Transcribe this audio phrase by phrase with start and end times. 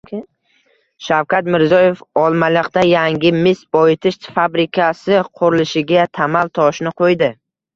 [1.07, 7.31] Shavkat Mirziyoyev Olmaliqda yangi mis boyitish fabrikasi qurilishiga tamal toshini qo‘ydi